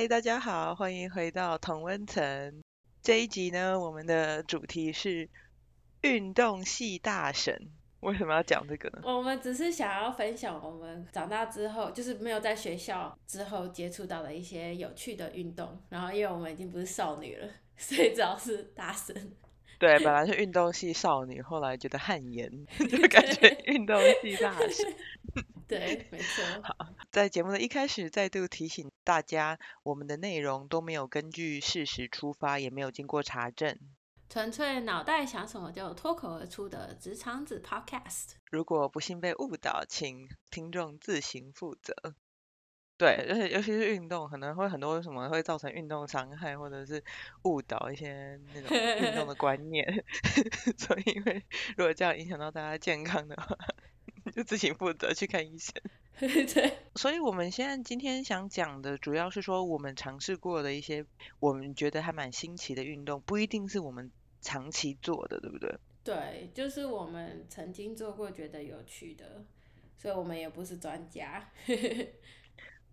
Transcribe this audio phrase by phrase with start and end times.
[0.00, 2.62] 嗨，大家好，欢迎回到同温层。
[3.02, 5.28] 这一集呢，我们的主题是
[6.00, 7.68] 运动系大神。
[8.00, 9.02] 为什么要讲这个呢？
[9.04, 15.78] 我们只是想要分享我们长大之后，就是没有在学校之后接触到的一些有趣的运动。
[15.90, 19.14] 然后，因为我们已经不是少女了，所以主要是大神。
[19.78, 22.50] 对，本来是运动系少女，后来觉得汗颜，
[22.88, 24.94] 就感觉运动系大神。
[25.70, 26.44] 对， 没错。
[26.64, 26.74] 好，
[27.12, 33.78] 在节目的一开始，再度提醒大家，我们的内容都没有根据事实出发，也没有经过查证，
[34.28, 38.32] 纯粹脑袋想什么就脱口而出的职场子 Podcast。
[38.50, 41.94] 如果不幸被误导，请听众自行负责。
[42.98, 47.02] 对，而且尤其是运动，可能会很多什么会造成运动伤害，或者是
[47.44, 50.04] 误导一些那种运动的 观念。
[50.76, 51.42] 所以，因为
[51.76, 53.56] 如果这样影响到大家健康的话，
[54.30, 55.74] 就自行负责去看医生。
[56.18, 56.78] 对。
[56.96, 61.04] 所以我们现在今天想讲的，主要是说我们尝试过的一些
[61.38, 65.78] 我们觉得还蛮新奇的运动，不一定是我们长期做的，对不对？
[66.02, 69.44] 对，就是我们曾经做过觉得有趣的，
[69.96, 71.50] 所以我们也不是专家。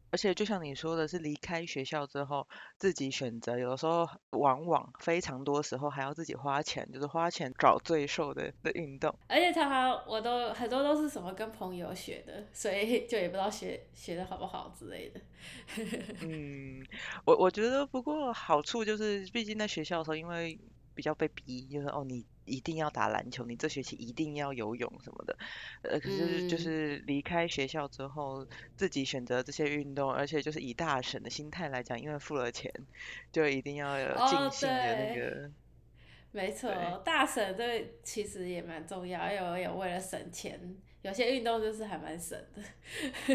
[0.09, 9.13] 而且就像你说的，是离开学校之后自己选择，有的时候往往非常多时候还要自己花钱，就是花钱找最瘦的的运动。
[9.27, 15.21] 而且常常我都很多都是什么跟朋友学的，所以就也不知道学学的好不好之类的。
[16.25, 16.85] 嗯，
[17.25, 20.59] 我我觉得不过好处就是，毕竟在学校的时候，因为
[20.95, 22.25] 比较被逼，就是哦你。
[22.47, 25.37] 一定要打篮球，你这学期一定要游泳什么的，
[25.83, 32.73] 呃，可是就是离开学校之后，自己选择这些运动，而且就是以大神的心态来讲，因为付了钱，
[33.31, 35.51] 就一定要有尽兴的那个。
[36.31, 36.71] 没错，
[37.03, 42.61] 大神这其实也蛮重要，因为有为了省钱，有些运动就是还蛮省的。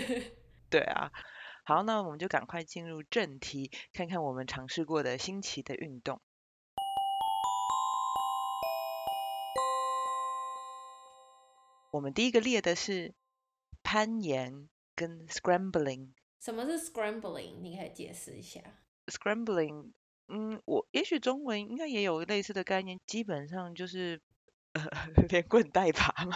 [0.71, 1.11] 对啊，
[1.65, 6.21] 好，那我们就赶快进入正题，看看我们尝试过的新奇的运动。
[11.93, 13.13] 我们第一个列的是
[13.83, 16.09] 攀岩跟 scrambling。
[16.41, 17.61] 什么是 scrambling？
[17.61, 18.63] 你可以解释一下。
[19.09, 19.93] scrambling，
[20.27, 24.23] 嗯，我也许中文应该也有类似的概念，基本上就是
[24.73, 24.83] 呃
[25.29, 26.35] 连滚带爬嘛。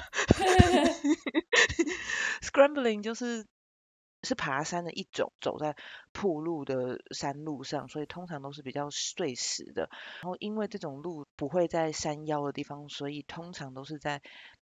[2.42, 3.46] scrambling 就是
[4.24, 5.74] 是爬山的一种，走在
[6.12, 9.88] 铺路的山路上，所以通常都是比较碎石的。
[10.20, 14.20] 然后因为这种路不会在山腰的地方，所以通常都是在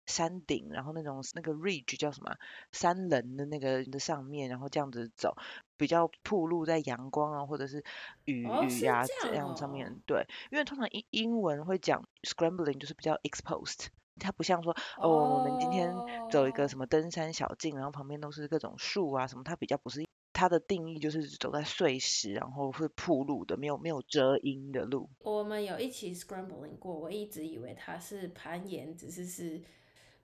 [0.08, 2.34] 山顶，然后那种那个 ridge 叫什么？
[2.72, 5.36] 山棱的那个的上面，然后这样子走，
[5.76, 7.84] 比较铺路在阳光啊，或者是
[8.24, 10.00] 雨雨呀这样上面。
[10.06, 15.94] 对，因为通常英英文会讲 scrambling 就是比较 exposed，它不像说哦，我们今天
[16.30, 25.10] 走一个什么登山小径，然后旁边都是各种树啊什么，它比较不是它的定义就是走在碎石，然后会铺路的，没有没有遮阴的路。
[25.20, 29.62] 我们有一起 scrambling 过，我一直以为它是攀岩，只是是。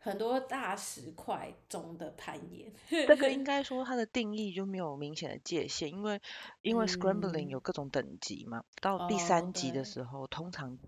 [0.04, 2.70] 很多大石块中的攀岩，
[3.06, 6.20] 这个应该说它的定义就没有明显的界限，因为
[6.60, 10.78] 因为 scrambling 有各种等级嘛，到第三级的时候，通常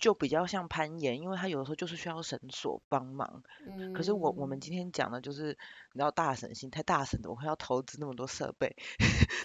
[0.00, 3.44] 就比较像攀岩，因为它有的时候就是需要绳索帮忙。
[3.66, 5.56] 嗯，可是我我们今天讲的就是。
[5.92, 8.76] 你知道大神心太大神的，我会要投资那么多设备，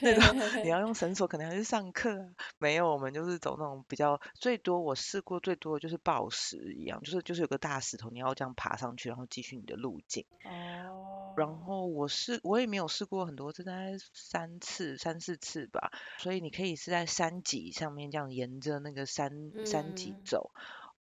[0.01, 2.27] 那种你要用绳索，可能还是上课啊。
[2.57, 10.25] 没有，我们就是走那种比较最多我试过最多的就是暴石一样，就是就是有个大石头，你要这样爬上去，然后继续你的路径。
[10.43, 11.33] 哦。
[11.35, 15.91] 然后我试我也没有试过很多次，大概三次三四次吧。
[16.17, 20.51] 所以你可以是在山脊上面这样沿着那个山山脊走。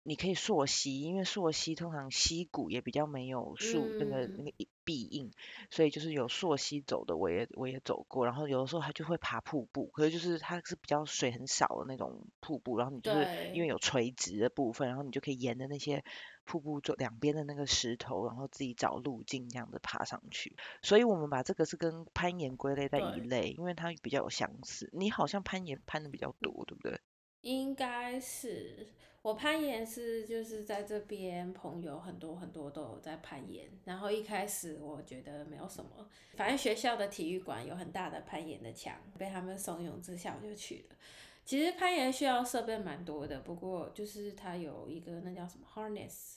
[0.07, 4.53] 你可以溯溪，因为溯溪通常溪谷也比较没有树那个那个
[4.85, 5.33] 壁硬，
[5.69, 8.25] 所以就是有溯溪走的，我也我也走过。
[8.25, 16.05] 然后有的时候它就会爬瀑布，可是就是它是比较水很少的那种瀑布，然后你就是因为有垂直的部分，然后你就可以沿着那些
[16.45, 20.55] 瀑布就两边的那个石头，然后自己找路径这样子爬上去。
[20.81, 24.89] 所以我们把这个是跟攀岩归类在一类，因为它比较有相似。
[24.93, 26.97] 你好像攀岩攀的比较多，对不对？
[27.41, 28.87] 应该是。
[29.23, 40.95] 我攀岩是就是在这边朋友很多很多都有在攀岩，然后一开始我觉得没有什么，反正学校的体育馆有很大的攀岩的墙，被他们怂恿之下我就去了。
[41.43, 46.35] 其实攀岩需要设备蛮多的，不过就是它有一个那叫什么 harness，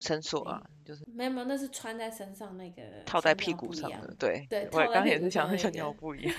[0.00, 6.34] 绳索啊，就是没有没有，那是穿在身上那个套在屁股上的，对对，我刚也是想像尿布一样，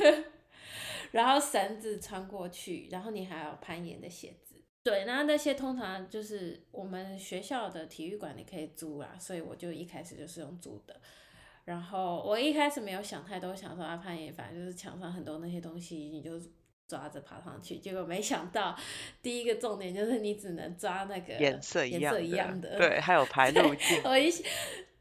[1.11, 4.44] 然后绳子穿过去，然后你还有攀岩的鞋子。
[4.85, 10.95] 对，然后那些通常就是我们学校的体育馆你可以租啊，所以我就一开始就是用租的。
[11.63, 16.39] 然后我一开始没有想太多，想说阿潘也，反正就是墙上很多那些东西，你就
[16.87, 18.77] 抓着爬上去，结果没想到
[19.23, 23.99] 第一个重点就是你只能抓那个颜色颜色一样的，对，还有排路径。
[24.03, 24.29] 我一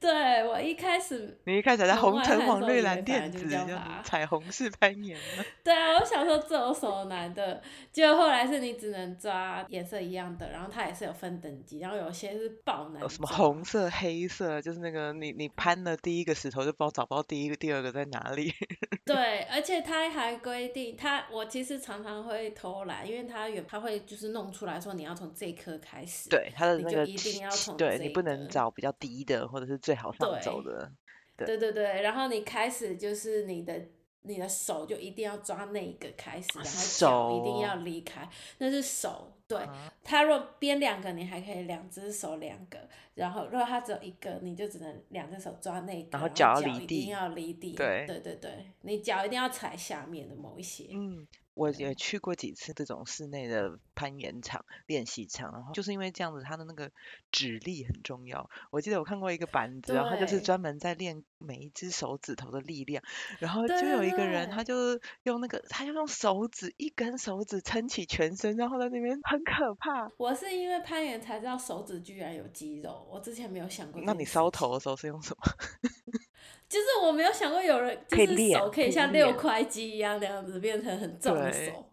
[0.04, 5.42] 对我一开始，你一开始在红橙黄绿蓝靛紫，就彩虹式攀岩吗？
[5.64, 7.62] 对啊，我想说这有什么难的？
[7.90, 13.00] 结果后来是你只能抓颜色一样的，然后它也是有分等级，然后有些是爆难。
[13.00, 18.52] 有什么红色、黑色，就是那个你你攀了第一个石头就不知道找不到第一个、第二个在哪里。
[19.06, 29.93] 对，而且他还规定，他我其实常常会偷懒，因为他有他会就是弄出来说你要从这颗开始，对，他的那个一定要从对你不能找比较低的或者是最。
[29.94, 30.90] 好上走的，
[31.36, 33.80] 对对对，然后你开始就是你的
[34.22, 39.30] 你的手就一定要抓那一个开始，然后脚一定要离开，那是手。
[39.46, 39.58] 对，
[40.02, 42.78] 他若编两个，你还可以两只手两个，
[43.14, 47.72] 然后如果他只有一个，你就只能两只手抓那个，然后脚一定要离地。
[47.72, 50.86] 对对对对，你脚一定要踩下面的某一些。
[50.92, 51.26] 嗯。
[51.54, 56.90] 我也去过几次这种室内的攀岩场练习场，然后就是因为这样子，它的那个
[57.30, 58.50] 指力很重要。
[58.70, 63.02] 我记得我看过一个板子，然后就是专门在练每一只手指头的力量，
[63.38, 70.10] 然后就有一个人，他就用那个，他就用手指一根手指撑起全身，然后在那边很可怕。
[70.16, 74.02] 我是因为攀岩才知道手指居然有肌肉，我之前没有想过。
[74.04, 75.42] 那你烧头的时候是用什么？
[76.74, 81.88] 就是我没有想过有人就是手可以像六块肌一样那样子变成很重的手，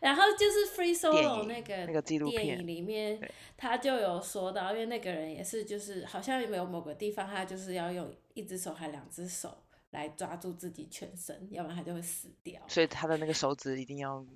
[0.00, 3.20] 然后就是 Free Solo 那个那个纪录片里面，
[3.56, 12.60] 他就有说到，因为那个人也是就是好像有某个地方他就是要用一只手还两只手来抓住自己全身，要不然他就会死掉。
[12.66, 14.26] 所以他的那个手指一定要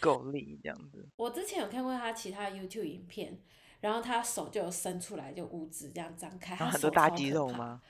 [0.00, 1.08] 够力这样子。
[1.14, 3.38] 我之前有看过他其他 YouTube 影片，
[3.80, 7.80] 然后他手就有伸出来就五指这样张开，很多大肌肉吗？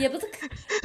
[0.00, 0.26] 也不是，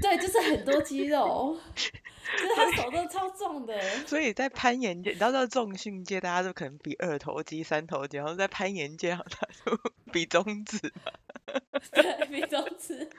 [0.01, 3.79] 对，就是很多肌肉，就是他手都超重的。
[4.05, 9.79] 所以在攀岩界，你知道在重训界，大家都可能比二头肌、三头肌，然后在攀岩界，他就
[10.11, 11.11] 比中指嘛。
[11.93, 13.09] 对，比中指。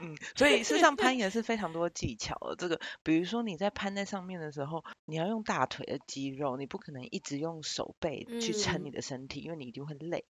[0.00, 2.56] 嗯，所以事实上攀岩是非常多技巧的。
[2.56, 10.24] 这个，比如说你在攀在上面的时候，你要用大腿的肌肉，你不可能一直用手背去撑你的身体，因为你一定会累。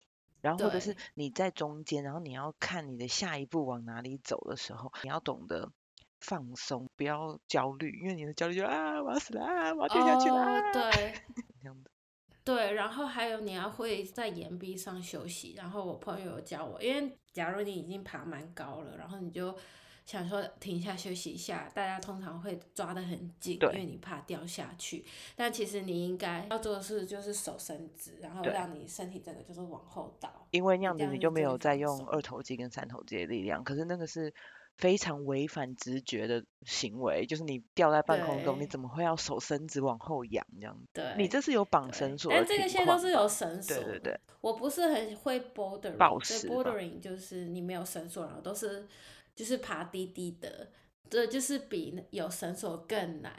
[0.44, 5.73] 然后或者是你在中间，然后你要看你的下一步往哪里走的时候，你要懂得
[6.20, 11.14] 放松，不要焦虑，因为你的焦虑就啊我要死了啊我要掉下去了，对，
[11.62, 11.91] 这样的。
[12.44, 15.55] 对，然后还有你要会在岩壁上休息。
[15.56, 19.56] 然后我朋友有教我，因为假如你已经爬蛮高了，然后你就。
[20.05, 25.03] 想说停下休息一下，大家通常会抓得很紧，因为你怕掉下去。
[25.35, 30.47] 但其实你应该要做的事就是手伸直，然后让你身体整个就是往后倒。
[30.51, 34.33] 因为那样子你就没有再用二头肌跟三头肌的力量，可是那个是
[34.77, 40.79] 非常违反直觉的行为，就是你掉在半空中，你怎么会要手伸直往后仰这样？
[40.93, 42.31] 对，你这是有绑绳索。
[42.31, 43.75] 但这个些都是有绳索。
[43.75, 44.21] 对对对。
[44.43, 48.87] 我不是很会 bouldering，bouldering 就是你没有绳索，然后都是。
[49.34, 50.70] 就是爬低低的，
[51.10, 53.32] 这就是比有绳索更难。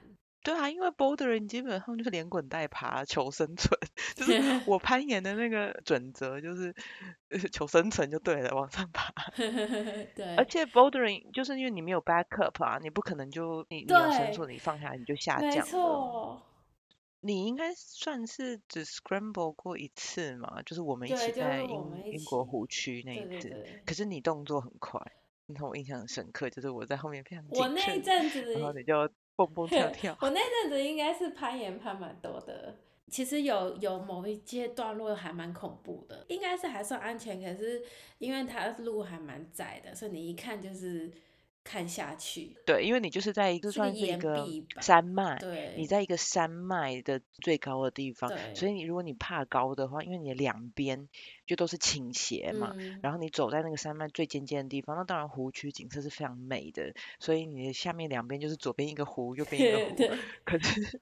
[0.44, 3.76] 对啊，因为 bouldering 基本上就是连滚带爬求生存，
[4.16, 6.72] 就是我攀岩的那个准则就是
[7.52, 9.12] 求生存就对了，往上爬。
[10.14, 10.36] 对。
[10.36, 15.56] 而且 bouldering 就是因为你没有 backup 啊，你不可能就你你有绳索你放下来你就下降了。
[15.56, 16.42] 没错。
[17.22, 25.02] 你应该算是只 scramble 过一次嘛，就是我们一起在英英国湖区那一次，可是你动作很快。
[25.48, 30.18] 让我印象很深刻，就是我在后面非常我那一阵子，然后你就蹦蹦跳 跳。
[30.22, 32.76] 我那阵子应该是攀岩攀蛮多的，
[33.10, 37.84] 其实有有某一阶段路还蛮恐怖的，应该是还算安全，可是
[38.18, 41.12] 因为它路还蛮窄的，所以你一看就是。
[41.66, 44.48] 看下去，对，因为你就是在一个算是一个
[44.80, 51.10] 山脉，对，你在一个山脉的最高的地方，所以你如果你怕高的话，因为你的两边
[51.48, 61.02] 就都是倾斜嘛，然后你走在那个山脉最尖尖的地方，那当然湖区景色是非常美的，所以你的下面两边就是左边一个湖，右边一个湖， 可是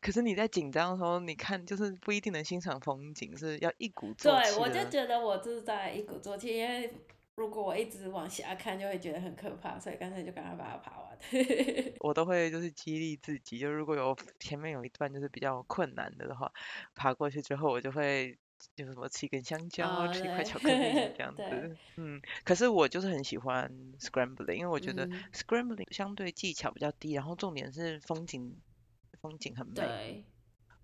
[0.00, 4.52] 可是你在紧张的时候，你看就是不一定能欣赏风景，是要一鼓作气。
[4.52, 6.88] 对，我就觉得我就是在一鼓作气，因为。
[7.34, 11.18] 如果我一直往下看，就会觉得很可怕，所以干脆就赶快把它爬完。
[12.00, 16.52] 我都会就是激励自己，就如果有前面有一段就是比较困难的的话，
[16.94, 18.36] 爬过去之后，我就会
[18.76, 21.76] 就是什么吃一根香蕉，吃一块巧克力这样 子。
[21.96, 28.54] 嗯，可是我就是很喜欢 scrambling，因为我觉得 scrambling 相对技巧比较低，然后重点是风景，
[29.20, 30.24] 风景很美。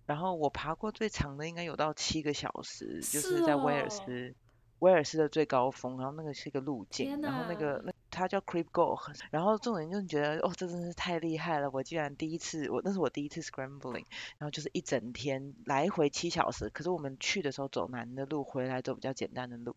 [0.07, 4.35] 然后我爬过最长的应该有到七个小时，就是在威尔斯。
[4.80, 8.99] 威尔斯的最高峰，然后那个是一个路径，然后那个那它叫 Creep Go，
[9.30, 14.04] 然后众人就觉得哦，这真是太厉害了，我竟然第一次，我那是我第一次 scrambling，
[14.38, 19.75] 然后就是一整天来回七小时，可是我们去的时候走难的路，回来走比较简单的路，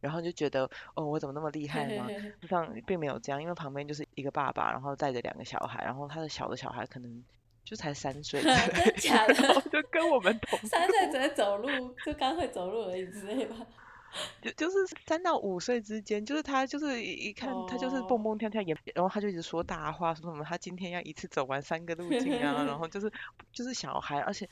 [0.00, 2.06] 然后就觉得哦，我怎么那么厉害吗？
[2.14, 7.24] 实际上并没有这样，因为旁边就是一个爸爸，然后带着两个小孩，然后他的小的小孩可能
[7.64, 9.34] 就才三岁， 真假的，
[9.70, 13.56] 就跟我们同三岁只会走路，就刚会走路而已之类吧。
[14.42, 23.12] 就就是三到五岁之间，就是他就是一看他就是蹦蹦跳跳也，然后他就一直说大话，说什么他今天要一次走完三个路径啊，然后就是
[23.52, 24.48] 就是小孩，而且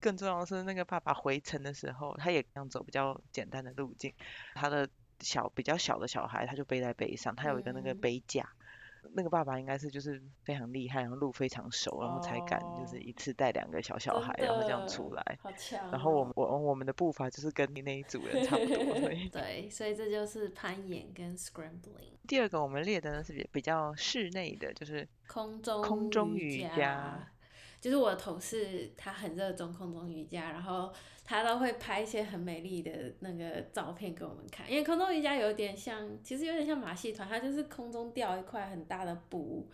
[0.00, 4.12] 更重要的是那个爸爸回程的时候，他也想走比较简单的路径，
[4.54, 4.88] 他的
[5.20, 8.48] 小比较小的小孩他就背在背上，他有一个那个背架。
[9.12, 15.38] 那个爸爸应该是就是非常厉害，然后路非常熟，然后才敢就是一次带两个小小孩，然后这样出来。
[15.42, 15.90] 好强！
[15.90, 18.76] 然后我我我们的步伐就是跟你那一组人差不多。
[19.30, 22.14] 对，所以这就是攀岩跟 scrambling。
[22.26, 27.28] 第二个我们列的呢是比比较室内的，就是空中空中瑜伽。
[27.84, 30.90] 就是我的同事，他很热衷空中瑜伽，然后
[31.22, 34.66] 他都会拍一些很美丽的那个照片给我们看。
[34.72, 39.68] 因为空中瑜伽有点像，其实有点像马戏团，它就是空中吊一块很大的布，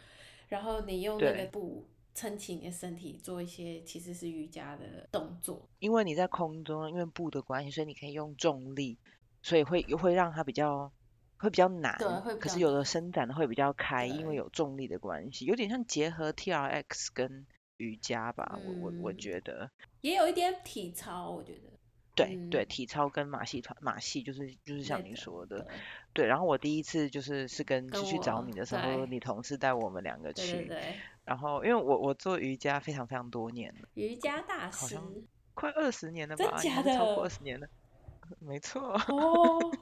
[0.49, 5.69] 然后你用那个布撑起你的身体，做一些其实是瑜伽的动作。
[5.79, 8.99] 因为你在空中，因为布的关系，所以你可以用重力，
[9.41, 10.91] 所以会会让它比较
[11.37, 11.97] 会比较难。
[11.97, 12.37] 对，会。
[12.39, 17.47] 可是有的伸展的会比较开，因为有重力的关系，有点像结合 T R X 跟。
[17.81, 19.71] 瑜伽吧，我我我觉得
[20.03, 21.61] 也有一点体操，我觉得
[22.15, 25.67] 对对，体操跟马戏团马戏就是就是像你说的，
[26.13, 26.27] 对。
[26.27, 30.71] 然后我第一次就是是跟是去找你的时候，你同事带我们两个去，
[31.25, 34.99] 然后因为我我做瑜伽非常非常多年了，瑜伽大师，
[35.55, 37.67] 快二十年了吧，真的超过二十年了，
[38.41, 38.93] 没错。
[39.09, 39.73] 哦。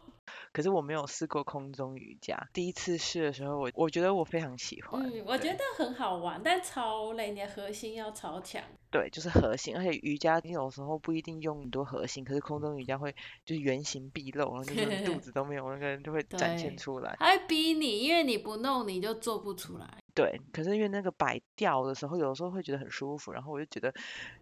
[0.53, 5.03] 可是我没有试过空中瑜伽，第一次试的时候，我我觉得我非常喜欢。
[5.03, 8.63] 嗯，我觉得很好玩，但超累，你的核心要超强。
[8.91, 13.15] 对，就是核心，而且瑜伽你有时候不一定用很多核心，可是空中瑜伽会
[13.45, 17.15] 就是原形毕露，然后就是肚子都没有，那个人就会展现出来。
[17.19, 19.87] 他会逼你，因为你不弄你就做不出来。
[20.19, 23.95] 对，可是因为那个摆吊的时候，有时候会觉得很舒服，然后我就觉得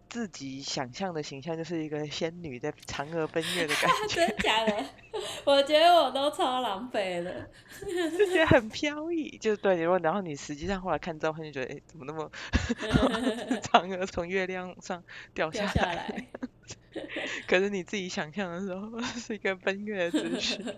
[0.09, 4.25] 自己想象的形象就是一个仙女在嫦娥奔月的感 觉。
[4.25, 4.85] 真假的？
[5.45, 7.47] 我觉得我都超狼狈的，
[8.17, 9.37] 就觉得很飘逸。
[9.37, 12.31] 就对，然后然后你实际上后来看照片就觉得，哎，怎么那么
[13.61, 15.03] 嫦娥从月亮上
[15.35, 16.25] 掉下来？
[17.47, 20.75] 可是你自己想象的时候是一个奔月的姿势。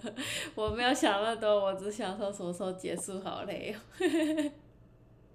[0.56, 4.52] 我没有想那么多，我只想说什么时候结束，好累哦。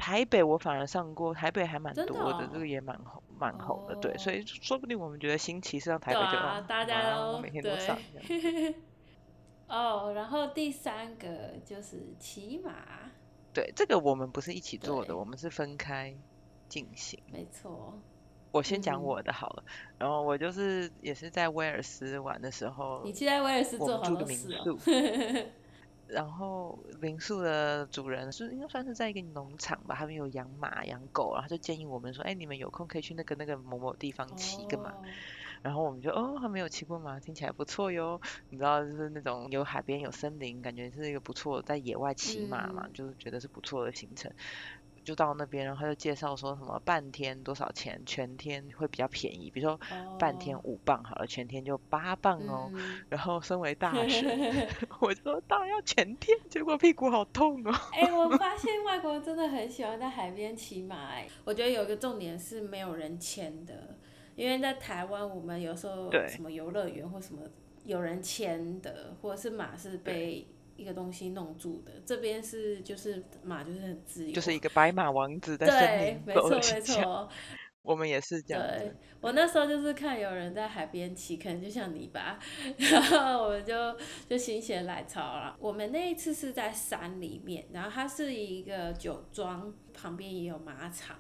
[0.04, 6.36] 台北我反而上过，台北还蛮多的，这个也蛮红蛮红的，对，所以说不定我们觉得新奇是让台北就
[6.68, 7.96] 大家都每天都上。
[9.66, 12.74] 哦，然后第三个就是骑马。
[13.54, 16.14] 对，这个我们不是一起做的，我们是分开
[16.68, 17.18] 进行。
[17.32, 17.98] 没错。
[18.52, 19.64] 我先讲我的好了，
[19.96, 24.48] 然后我就是也是在威尔斯玩的时候，你去在威尔斯做好多事
[26.06, 34.94] 然后民宿的主人是应该算是在一个农场吧，他们有养马养狗，然后就建议我们说，哎，你们有空可以去那个那个某某地方骑个马。
[35.62, 38.20] 然后我们就哦，还没有骑过马，听起来不错哟。
[38.50, 44.30] 你知道，就是那种有海边有森林，感觉是一个不错在野外骑马嘛，就是觉得是不错的行程。
[45.04, 49.50] 就到那边，然后他就介绍说什么半天多少钱，全天会比较便宜。
[49.50, 49.78] 比如说
[50.18, 52.72] 半天五磅好了，全天就八磅哦。
[53.08, 54.68] 然后身为大学，
[55.00, 57.72] 我就说当然要全天，结果屁股好痛哦。
[57.92, 61.10] 哎，我发现外国人真的很喜欢在海边骑马。
[61.10, 63.96] 哎，我觉得有一个重点是没有人牵的，
[64.34, 67.42] 因为在台湾我们有时候什么游乐园或什么
[67.84, 70.48] 有人牵的，或者是马是被。
[70.76, 77.28] 一个东西弄住的，这边是就是马就是很自由，就是一个白马王子在森林没错没错，
[77.82, 78.62] 我们也是这样。
[78.66, 82.40] 对，我那时候就是看有人在海边骑，可能就像你吧，
[82.78, 83.96] 然后我们就
[84.28, 85.56] 就心血来潮了。
[85.60, 91.16] 我们那一次是在山里面，然后它是一个酒庄，旁边也有马场，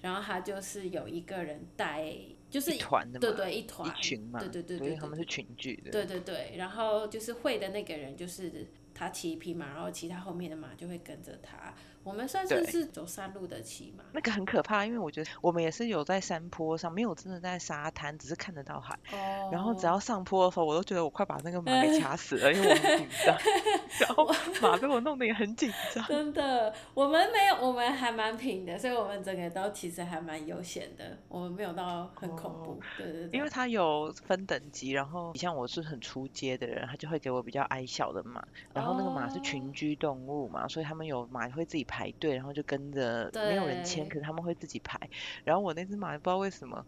[0.00, 2.14] 然后他就是有一个人带，
[2.48, 8.68] 就是一团的，对对，一团一群嘛，对对对对，他们是群聚的，对对对，然后就是会的那个人就是。
[8.94, 11.72] 他骑一匹马，然后其他后面的马就会跟着他。
[12.04, 18.98] 我们算是是走山路的骑马，那个很可怕，因为我觉得我们也是有在山坡上，没有真的在沙滩，只是看得到海。
[19.12, 19.48] 哦。
[19.52, 23.38] 然后只要上坡的时候，我都觉得我快把那个马给掐死了， 因为我很紧张。
[24.00, 24.28] 然后
[24.60, 26.04] 马被我弄得也很紧张。
[26.06, 32.80] 真的，我们没有，我们还蛮平的，所以我们整个都其实还蛮悠闲的，我们没有到很恐怖。
[32.98, 33.38] 对对对。
[33.38, 38.44] 因为它有分等级，然后你像我是很出街的人，他就会给我比较矮小的马。
[38.74, 44.98] 然后那个马是群居动物嘛，所以他们有马会自己排队，然后就跟着没有人牵，可是他们会自己排。
[45.44, 46.84] 然后我那只马不知道为什么。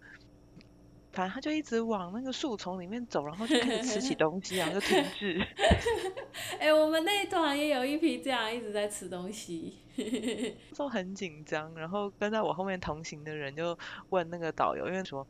[1.12, 5.40] 反正他就一直往那个树丛里面走，然后就开始吃起东西，然后就停止。
[6.58, 9.78] 哎，我们那一团也有一批这样一直在吃东西，
[10.76, 11.72] 都很紧张。
[11.76, 13.78] 然后跟在我后面同行的人就
[14.10, 15.24] 问那个导游，因为说。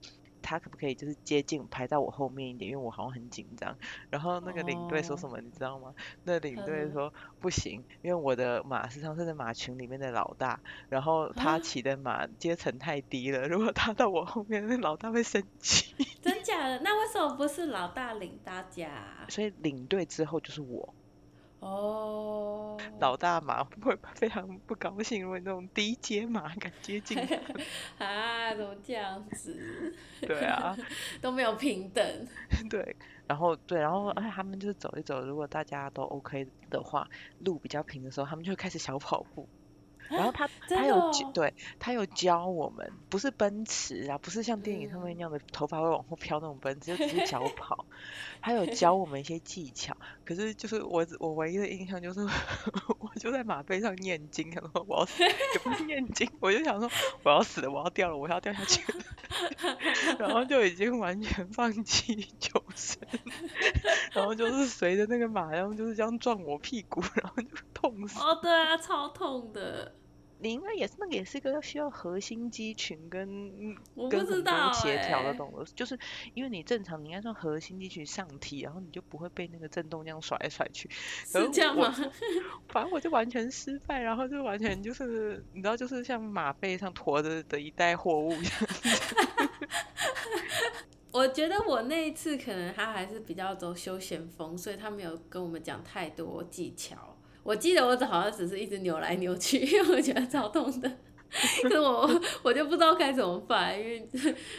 [0.45, 3.75] 他可不可以就是接近排在我后面一点，因为我好像很紧张。
[4.11, 5.95] 然后那个领队说什么，你知道吗？
[6.25, 10.61] 那领队说不行，因为我的马是上次在马群里面的老大，
[10.91, 15.95] 然后他骑的马阶层太低了，如果他到我后面，那老大会生气。
[16.21, 16.81] 真假的？
[16.81, 19.27] 那为什么不是老大领大家？
[19.29, 20.95] 所以领队之后就是我。
[21.65, 27.19] 哦，老大马会 非常不高兴，因为那种低阶马敢接近。
[27.97, 29.95] 啊，怎么这样子？
[30.21, 30.77] 对啊，
[31.23, 32.05] 都没有平等。
[32.69, 32.95] 对，
[33.27, 39.49] 然后对，然后哎，他们就是走一走，如果大家都 OK 的话，路比较平的时候，他们就会开始小跑步。
[40.09, 47.87] 然后他 他有对他有教我们，不是奔驰啊，不是像电影上面那样的头发会往后飘那种奔驰，就只是小跑。
[48.41, 52.21] 他有教我们一些技巧，可是就是我我唯一的印象就是，
[53.01, 56.91] 我就在马背上念经，然后我要死，也不是念经，我就想说
[57.23, 62.99] 我要死了，我要掉了，我要掉下去了，然后就已经完全放弃求生，
[64.13, 67.49] 然后就是随着那个马，然后就是这样撞我屁股，然后就
[67.91, 68.19] 痛死。
[68.19, 69.95] 哦，对啊，超痛的。
[70.39, 73.75] 你应该也是那个，也是一个需要核心肌群跟
[74.11, 75.99] 跟很多协调的动作，就是
[76.35, 80.91] 因为你正常你应该算核心肌群上提，然后你就不会被那个震动这样甩来甩去。
[80.91, 81.95] 是这样吗？
[82.69, 88.53] 反正我就完全失败，然后就完全就是你知道，就是像马背上驮着的一袋货物一样。
[91.13, 97.14] 我觉得我那一次可能他还是比较走休闲风，所以他没有跟我们讲太多技巧。
[97.45, 100.91] 我记得我好像只是一直扭来扭去， 因为我觉得超痛的，
[101.63, 102.09] 可是我
[102.43, 104.09] 我就不知道该怎么办，因为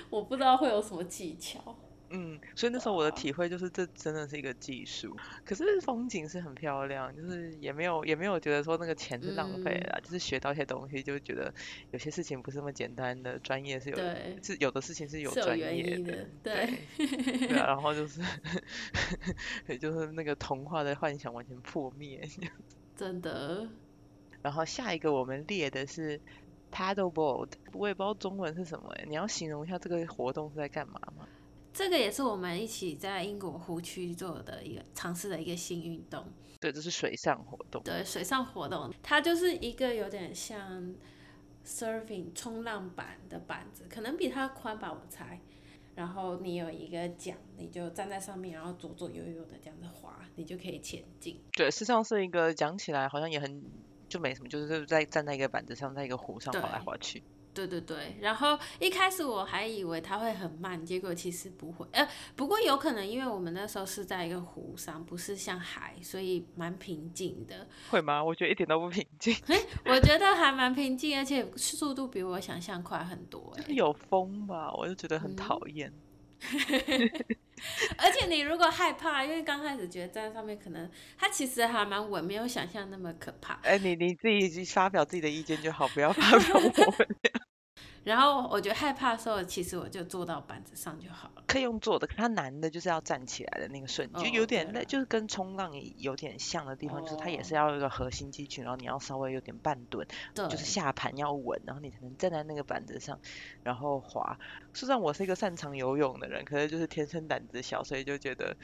[0.10, 1.60] 我不知道会有什么技巧。
[2.16, 5.16] 嗯，所以那时候我的体会就是，这真的是一个技术。
[5.44, 11.54] 可是风景是很漂亮，就是也没有也没有觉得说那个钱是浪费了，就是学到一些东西，就觉得
[11.92, 13.98] 有些事情不是那么简单的，专业是有
[14.42, 18.22] 是有的事情是有专业的，对对，然后就是
[19.80, 22.28] 就是那个童话的幻想完全破灭。
[22.96, 23.68] 真的。
[24.42, 26.22] 然后下一个我们列的是
[26.72, 31.28] paddleboard，我也不知道中文是什么哎，你要形容一下这个活动是在干嘛吗？
[31.76, 36.26] 这个也是我们一起在英国湖区做的一个尝试的一个新运动。
[36.62, 37.84] 对，这是水上活动。
[37.84, 40.96] 对，水上活动，它就是一个有点像
[41.66, 45.42] surfing 冲浪板的板子，可能比它宽吧，我猜。
[45.96, 51.42] 然后你有一个桨，你就站在上面，然后左左右右的这样子滑，你就可以前进。
[51.52, 53.62] 对，事实上是一个讲起来好像也很
[54.08, 57.22] 就没什么，就是在站在一个板子上，在一个湖上滑来滑去。
[57.56, 61.88] 对对对，然后一开始我还以为它会很慢，结果其实不会。
[61.94, 67.66] 呃，不过有可能因为我们那时候是在一个湖上，不是像海，所以蛮平静的。
[67.90, 68.22] 会吗？
[68.22, 69.34] 我觉得一点都不平静。
[69.86, 73.56] 我觉得还蛮平静，而且速度比我想象快很多。
[73.70, 74.74] 有风吧？
[74.74, 75.94] 我就觉得很讨厌。
[77.98, 83.54] 而且你如果害怕，因为刚开始觉得站在上面可能它其实还蛮稳，没有想象那么可怕。
[83.64, 87.08] 哎，你你自己发表自己的意见就好，不要发表我们。
[88.06, 91.44] 然后我觉得害怕的时候，其实我就坐到板子上就好了。
[91.48, 103.20] 可以用坐的，可它难的就是要站起来的那个瞬间，就有点那就是跟冲浪有点像的地方，就是它也是要一个核心肌群，然后你要稍微有点半蹲，就是下盘要稳，然后你才能站在那个板子上，
[103.64, 104.38] 然后滑。
[104.72, 108.56] 实际上我是一个擅长游泳的人，可是就是天生胆子小，所以就觉得。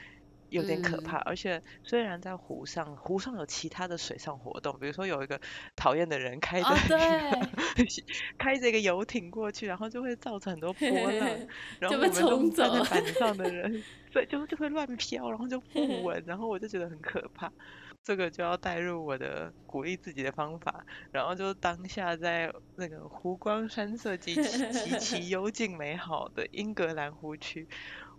[0.52, 5.40] 有点可怕，而且虽然在湖上，湖上有其他的水上活动，比如说有一个
[5.74, 6.68] 讨厌的人开着
[8.38, 11.28] 开着一个游艇过去，然后就会造成很多 波浪，
[11.80, 17.50] 然后我们站在板上的 人，所以就就会乱飘，然后就不稳，然后我就觉得很可怕。
[18.04, 27.68] 这个就要带入我的鼓励自己的方法，然后就当下在那个湖光山色极极其幽静美好的英格兰湖区。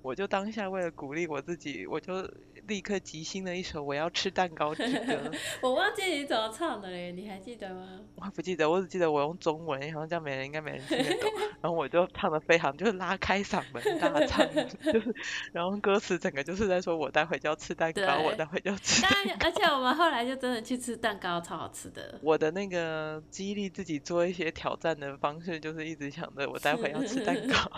[0.03, 2.29] 我就当下为了鼓励我自己，我就
[2.67, 5.31] 立刻即兴了一首《我要吃蛋糕》之歌。
[5.61, 7.99] 我忘记你怎么唱的嘞，你还记得吗？
[8.15, 11.31] 我不记得，我只记得我用中文，好像这样没人应该没人听得懂。
[11.63, 15.15] 然后我就唱的非常，就是拉开嗓门大唱，就是，
[15.51, 19.01] 然后歌词整个就是在说我待会就要吃蛋糕，我待会就要吃。
[19.01, 19.45] 蛋糕。
[19.47, 22.19] 而且我们后来就真的去吃蛋糕，超好吃的。
[22.21, 27.71] 我的那个激励自己做一些挑战的方式，就是一直想着我待会要吃蛋糕。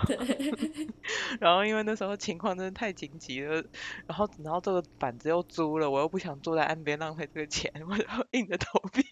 [1.40, 2.16] 然后因为那时候。
[2.26, 3.64] 情况真的太紧急了，
[4.08, 9.04] 然后然后这个板子又租了，我又不想坐在岸边浪费这个钱， 我就硬着头皮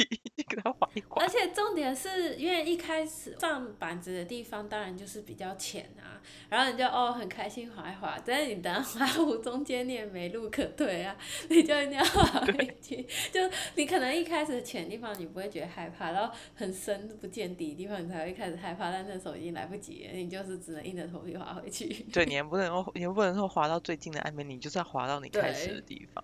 [0.48, 1.22] 给他划一划。
[1.22, 11.16] 而且重点是因为一开始放板子的地方当然就是比较浅啊，然后你就哦很开心划一划，但是你等划湖中间你也没路可退啊，
[11.50, 13.06] 你就一定要划回去。
[13.32, 13.40] 就
[13.76, 21.88] 你可能一开始浅的地方你不会觉得害怕，然后很深不见底的地方你才会开始害怕，但那时候已经来不及了，你就是只能硬着头皮划回去。
[22.12, 26.24] 对，你 也不能够，你也不能说划到最近的岸边，你就是要划到你开始的地方。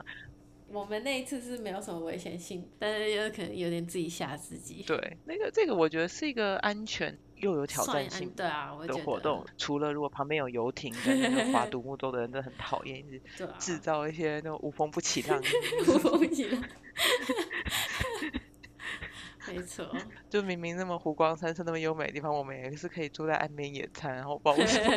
[0.71, 4.83] 我们那一次是没有什么危险性，但是有可能有点自己吓自己。
[4.85, 9.43] 对，那个这个我觉得是一个安全又有挑战性对啊的活动。
[9.57, 13.19] 除了如果旁边有游艇跟那个划独木舟的人，真的很讨厌，一直
[13.57, 15.41] 制造一些那种无风不起浪。
[15.87, 16.63] 无风不起浪。
[19.47, 19.89] 没错，
[20.29, 24.91] 就明明那么湖光山色那么优美的地方，我们也是可以坐在岸边野餐，然后抱什么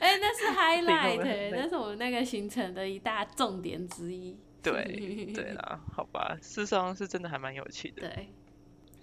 [0.00, 4.36] 哎，那是 highlight，那是我们那个行程的一大重点之一。
[4.62, 8.08] 对，对 啦，好吧，事实上是真的还蛮有趣的。
[8.08, 8.28] 对，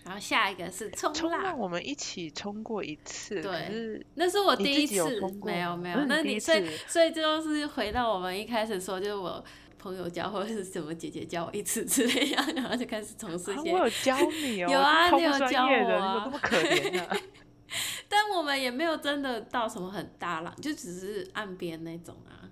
[0.03, 9.43] 然后下一个是冲浪，我们一起冲过一次，对，那是我第一次，没有没有，那你所以所以就是回到我们一开始说，就是我。
[9.81, 13.71] 朋友教 或者是什么姐姐教我一次之类样，然后就开始从事一些。
[13.71, 14.69] 我有教你哦。
[14.71, 16.13] 有啊，你有教我啊。
[16.13, 17.17] 怎么这么可怜啊？
[18.07, 22.45] 但我们也没有真的到什么很大浪，就只是岸边那种啊。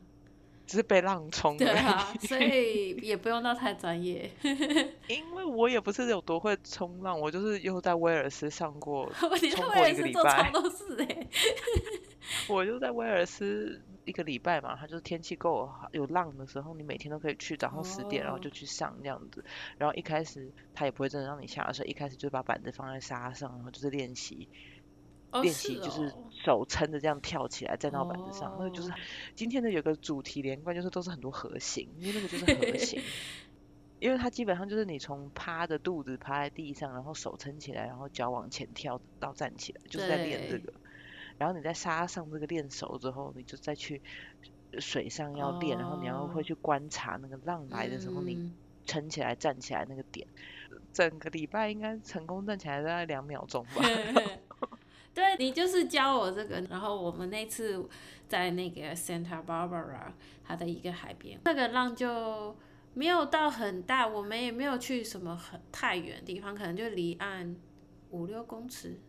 [0.65, 1.57] 只是被浪冲。
[1.57, 4.31] 对啊，所以也不用到太专业。
[5.07, 10.49] 因为我也不是有多会冲浪，我就是又在威尔斯上过，冲过一个礼拜。
[10.51, 11.27] 都是哎。
[12.47, 13.79] 我就在威尔斯。
[14.09, 19.45] 一个礼拜嘛，它就是天气够有浪的时候，你每天都可以去，早上十点然后就去上这样子。
[19.77, 24.49] 然后一开始他也不会真的让你下水，一开始就把板子放在沙上，然后就是练习，
[25.31, 26.11] 练习就是
[26.43, 28.55] 手撑着这样跳起来站到板子上。
[28.57, 28.91] 那个就是
[29.35, 32.99] 今天的有个主题连贯，就是都是很多核心，因为那个就是核心，
[34.01, 40.73] 因为它基本上就是你从趴着肚子趴在地上，然后手撑起来，然后脚往前跳到站起来，就是在练这个。
[41.39, 43.99] 然后你在沙上这个练熟之后，你就再去
[44.77, 48.51] 水上要练，然后你要会去观察那个浪来的时候，你
[48.85, 50.27] 撑起来站起来那个点。
[50.93, 53.81] 整个礼拜应该成功站起来大概两秒钟吧。
[55.13, 57.87] 对你就是教我这个，然后我们那次
[58.27, 60.11] 在那个 Santa Barbara
[60.45, 62.55] 它的一个海边，那个浪就
[62.93, 67.55] 没有到很大，我们也没有去什么很太远的地方，可能就离岸
[68.11, 68.99] 五六公尺、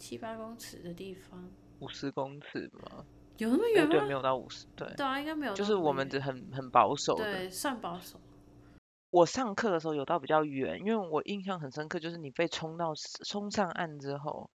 [0.00, 1.48] 七七八公尺的地方。
[1.78, 3.04] 五十公尺吗？
[3.36, 3.90] 有那么远吗？
[3.90, 4.66] 对，没有到五十。
[4.74, 5.54] 对，对啊，应该没有。
[5.54, 8.18] 就是我们只很很保守的，对，算保守。
[9.10, 12.92] 我上课的时候有到比较远，因为我印象很深刻，就是你被冲到
[13.24, 14.50] 冲上岸之后，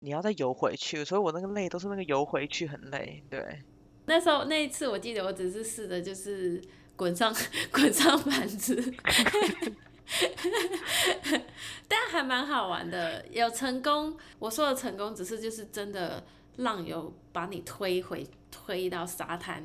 [0.00, 3.22] 你要再游回去，所以我那个累都是那个游回去很累。
[3.30, 3.62] 对，
[4.06, 6.62] 那时候那一次我记得我只是试的就是
[6.96, 7.34] 滚上
[7.72, 8.76] 滚上板子。
[11.86, 14.16] 但还蛮好玩的，有成功。
[14.38, 16.24] 我说的成功，只是就是真的
[16.56, 19.64] 浪有把你推回推到沙滩，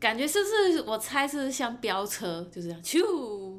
[0.00, 0.82] 感觉是不是？
[0.82, 3.58] 我猜是像飙车，就是这样，咻，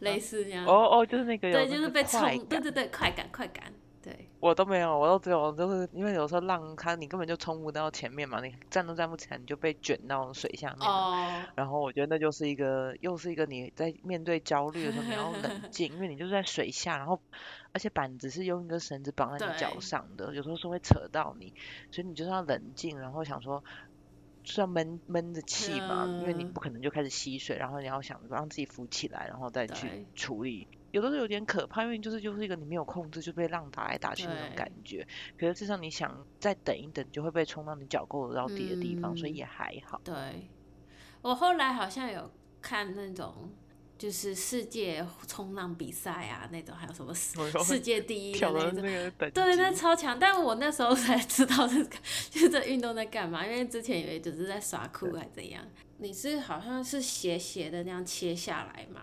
[0.00, 0.64] 类似这样。
[0.66, 3.72] 哦哦，就是那个对，就是被冲，对对对，快感快感。
[4.04, 10.86] 对，我都没有，我都只有就是因为有时候浪它你根本就冲不到前面嘛，你站都站不起来，你就被卷到水下面。
[10.86, 11.42] 哦。
[11.54, 17.18] 然后我觉得那就是一个又是一个你在面对焦虑的时候你要冷静， 因为你就是在水下，然后
[17.72, 21.54] 而且板子是用一根绳子绑在你脚上的，有时候是会扯到你，
[21.90, 23.64] 所以你就是要冷静，然后想说
[24.44, 30.68] 是要闷闷着气嘛，因为你不可能就开始吸水，然后你要想让自己浮起来，然后再去处理。
[30.94, 35.04] 有的时候有点可怕，因为就是就是一个你没有控制就被浪打来打去那种感觉。
[35.36, 40.00] 可是至少你想再等一等，就会被冲到你脚够得到底的地方，所以也还好。
[40.04, 40.14] 对，
[41.20, 42.30] 我后来好像有
[42.62, 43.50] 看那种
[43.96, 50.18] 就是世界冲浪比赛啊，那种还有什么世界第一的那种，对，那超强。
[50.18, 51.96] 但我那时候才知道这个，
[52.30, 55.64] 就这运动在干嘛，因为之前以为只是在耍酷还怎样。
[55.98, 59.02] 你是好像是斜斜的那样切下来嘛？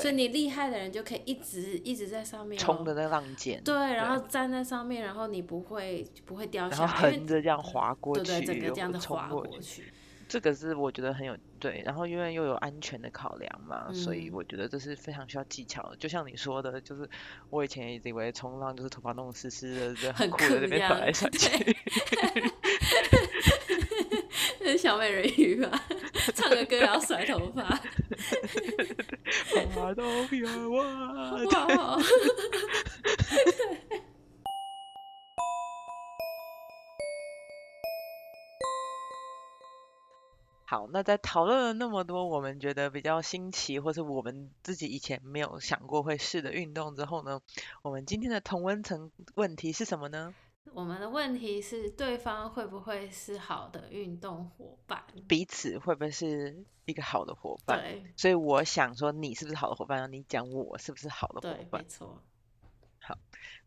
[0.00, 9.92] 所以你厉害的人就可以一直一直在上面冲的那浪尖，对，然后站在上面，然后你不会不会掉下来，然后横着这样滑过去，对对，整个这样子滑过去。
[10.32, 15.96] 这个是我觉得很有对，然后因为又有安全的考量嘛，所以我觉得这是非常需要技巧的。
[15.96, 17.06] 就像你说的，就是
[17.50, 21.76] 我以前以为冲浪就是头发弄湿湿的，就很酷的那边甩来甩去。
[24.62, 25.70] 是 小美人鱼吧？
[26.34, 27.62] 唱个歌要甩头发。
[29.74, 31.36] 花都飘哇！
[40.72, 47.42] 好，那在讨论了那么多我们觉得比较新奇，或是我们自己以前没有想过会试的运动之后呢，
[47.82, 50.34] 我们今天的同温层问题是什么呢？
[50.72, 55.04] 我们的问题是对方会不会是好的运动伙伴？
[55.28, 57.78] 彼此会不会是一个好的伙伴？
[57.78, 62.22] 对所以我想说你是不是好的伙伴，你讲我是不是好的伙对，没错。
[62.98, 63.18] 好。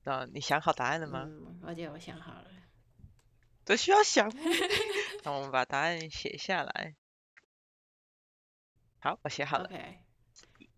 [0.03, 1.21] 那你想好答案了吗？
[1.27, 2.45] 嗯，而且我想好了。
[3.63, 4.33] 这需要想吗。
[5.25, 6.95] 那我们把答案写下来。
[8.99, 9.65] 好，我写好了。
[9.65, 9.99] OK，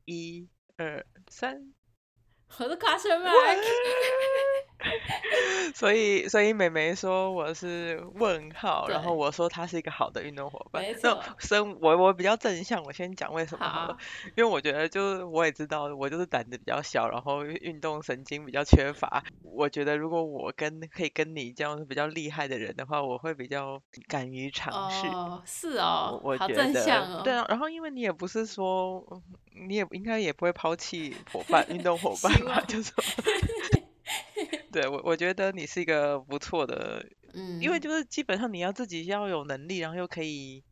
[0.05, 1.73] 一、二、三。
[2.57, 4.37] 我是 question mark。
[5.76, 10.82] 所以，所以美眉说我是问号，然后我说他是一个好的运动伙伴。
[10.82, 14.00] 没那错生我我比较正向，我先讲为什么好了好，
[14.36, 19.23] 因为我觉得就是我也知道，我就是胆子比较小，然后运动神经比较缺乏。
[19.43, 25.08] 我觉得如果我跟可以跟你这样比较厉害的人的话，我会比较敢于尝试。
[25.08, 26.67] 哦，是我哦，我觉得。
[27.23, 29.21] 对啊，然后因为你也不是说，嗯
[29.67, 33.04] 你也应该也不会抛弃伙伴，运动 伙伴吧，就是说，
[34.71, 40.63] 对我我觉得你是一个不错的，嗯，因为就是基本上你要自己要有能力，然后又可以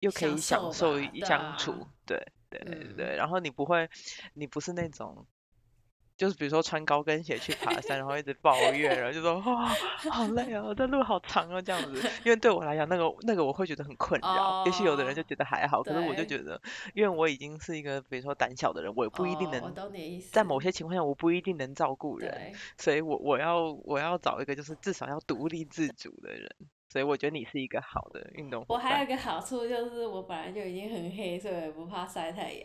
[0.00, 2.16] 又可以享受相啊处，对
[2.50, 3.88] 对对嗯对，然后你不会，
[4.34, 5.26] 你不是那种。
[6.16, 9.66] 就是比如说穿高跟鞋去爬山，然后一直抱怨，然后就说哇、
[10.10, 12.00] 好累哦，这路好长哦这样子。
[12.24, 14.64] 因为对我来讲，那个那个我会觉得很困扰。
[14.66, 16.60] 也许有的人就哦觉得还好，可是我就觉得，
[16.94, 19.74] 因为我已经是一个比如说胆小的人，我也不一定能。
[20.30, 22.52] 在某些情况下，我不一定能照顾人。
[22.78, 26.48] 所以我我要我要找一个就是至少要独立自主的人，
[26.94, 28.64] 所以我觉得你是一个好的运动。
[28.68, 32.62] 我还有一个好处就是我本来就已经很黑，所以我也不怕晒太阳。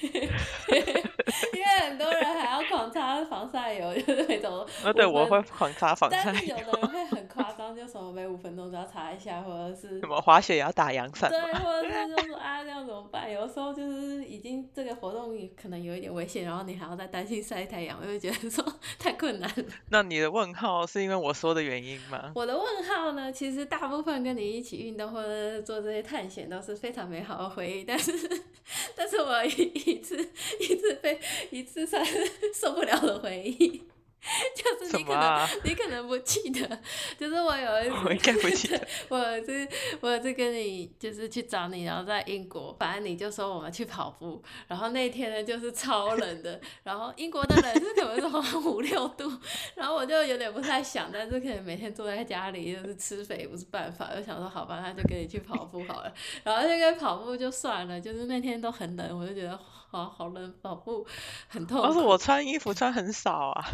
[0.02, 4.66] 因为很多人还要狂擦防晒油，就是那种。
[4.82, 13.30] 呃，对，我会狂擦防晒但是有，的人会很夸张，就什么每五分钟都要查一下，或者是什么滑雪也要打阳伞对，或者是就说啊，这样怎么办？
[13.30, 18.64] 有时候就是已经这个活动可能有一点危险，然后你还要再担心晒太阳，我就觉得说
[18.98, 19.64] 太困难了。
[19.90, 22.32] 那你的问号是因为我说的原因吗？
[22.34, 28.12] 我的问号呢，其实大部分跟你一起运动或者是做这些探险都是非常美好的回忆，但是，
[28.96, 29.50] 但是我一
[29.86, 30.16] 一次
[30.60, 31.20] 一次被
[31.50, 32.18] 一次算是
[32.52, 33.82] 受不了的回忆，
[34.54, 35.48] 就是你可能、啊？
[35.64, 36.80] 你可能不记得，
[37.18, 38.88] 就是我有一次，我应该不记得。
[39.08, 39.68] 我有一次
[40.00, 49.32] 我有一次跟你就是去找你，然后在英国，反正你就说我们去跑步，然后那天呢就是超冷的，然后英国的冷是可能是五六度，
[49.76, 59.58] 然后我就有点不太想，但是可能每天坐在家里就是吃肥不是办法，就想说好吧，那就跟你去跑步好了，然后那个跑步就算了，就是那天都很冷，我就觉得
[59.90, 61.06] 好好冷，跑步
[61.48, 61.86] 很痛苦。
[61.86, 63.64] 要是我穿衣服穿很少啊，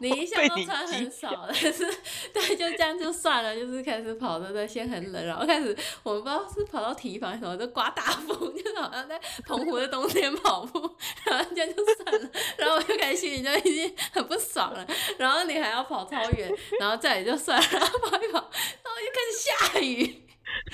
[0.00, 1.84] 你一向都穿很少，但是
[2.32, 10.78] 对，就这样就算了，就是开始跑的对，先很冷，然后开始我们不知道是跑到体育房什么，就刮大风， 就是好像在澎湖的冬天跑步，
[11.24, 14.86] 然后这样就算了，然后我就开始心里就已经很不爽了，
[15.18, 20.20] 然后你还要跑超远，然后再也就算了，然后跑一跑，然后就开始下雨。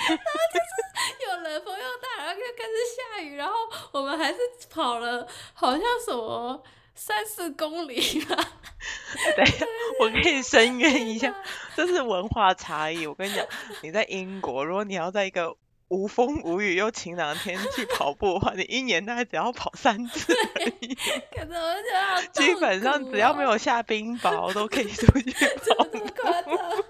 [0.08, 3.54] 然后就是有冷风又大，然后又开始下雨，然后
[3.92, 4.38] 我们还是
[4.68, 6.62] 跑了好像什么
[6.94, 8.36] 三四公里吧，
[9.36, 9.66] 等一下，
[10.00, 11.34] 我可以声援一下，
[11.74, 13.06] 这是文化差异。
[13.06, 13.46] 我跟你讲，
[13.82, 15.56] 你在英国，如果你要在一个
[15.88, 20.94] 无风无雨又晴朗的天气跑步的话，你一年大概只要跑三次而已，
[21.34, 25.30] 可是我觉得好基本上只要苦没有下冰雹都可以出去
[25.78, 25.84] 哦
[26.44, 26.84] 跑？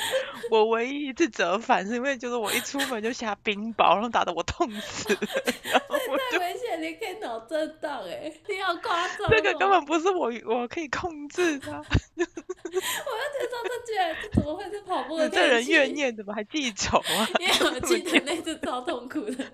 [0.50, 5.20] 我唯一一次折返是因为就是我一出门就下冰雹，然后打得我痛死了，
[5.64, 9.30] 然后我就太危险，你可以脑震荡哎，你好夸张、哦！
[9.30, 17.28] 这个根本不是我我可以控制的啊， 我就觉得这居然这怎么会是跑步的你这人怨念怎么还记仇啊？
[17.40, 19.44] 因为我记得那次超痛苦的，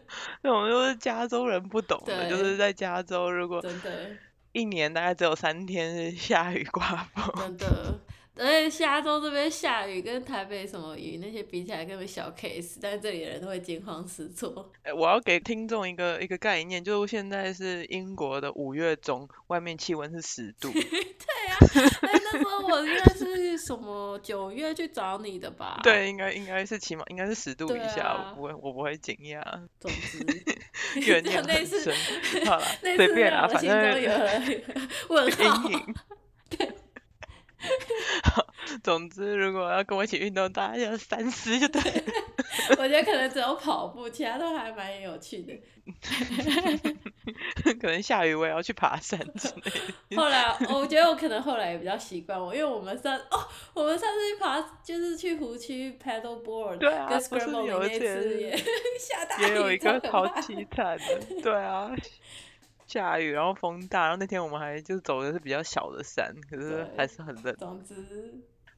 [0.43, 4.11] 那种就是加州人不懂的，就是在加州如果真的
[4.53, 7.99] 一年大概只有三天是下雨刮风，真的。
[8.37, 14.73] 而且加州这边下雨跟台北什么雨那些比起来根本小 case，但是这里的人都会惊慌失措。
[14.83, 21.57] 呃我要给听众一个一个概念，就是现在是英国的五月中，外面气温是十度， 对呀、
[22.03, 29.43] 那那时候我应该是什么九月去找你的吧？，对，应该应该是起码应该是十度以下，啊我不会我不会惊讶，
[29.79, 30.19] 总之
[31.09, 31.95] 怨 念很深。
[32.47, 35.73] 好了，随便啦，让我心反正中有阴。
[35.73, 35.95] 影。
[38.25, 38.47] 好，
[38.83, 42.03] 总之如果要跟我一起运动，大家要三思就对了。
[42.79, 45.53] 我觉得可能只有跑步，其他都还蛮有趣的。
[47.81, 49.71] 可能下雨我也要去爬山之类
[50.11, 50.17] 的。
[50.17, 61.91] 后来我觉得我可能后来也比较习惯我，因为我们上哦，我们上次去爬就是去湖区 paddle board，对啊，跟不是 scramble 有一那次也下大也有，一个好超凄惨的，对啊，
[62.87, 67.55] 下雨然后风大，然后那天我们还就走的是比较小的山，可是还是很冷。
[67.57, 67.95] 总之，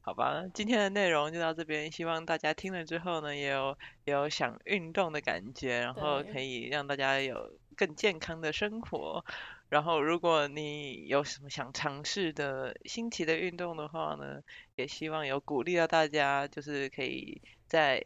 [0.01, 9.25] 好吧，今天的内容就到这边，希望大家听了之后呢，也有也有想运动的感觉，然后可以让大家有更健康的生活。
[9.69, 14.41] 然后，如果你有什么想尝试的新奇的运动的话呢，
[14.77, 18.01] 也希望有鼓励到大家，就是可以在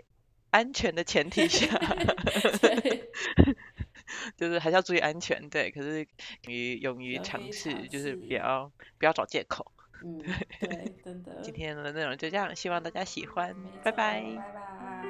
[0.50, 1.68] 安全的前提下，
[2.60, 3.12] 对，
[4.38, 5.72] 就是还是要注意安全，对。
[5.72, 6.00] 可是
[6.44, 9.72] 勇于勇于尝试，就是不要不要找借口。
[10.04, 10.18] 嗯，
[10.60, 11.42] 对，真的。
[11.44, 14.22] 今天的内容就这样，希望大家喜欢，拜拜。
[14.22, 15.01] 拜拜。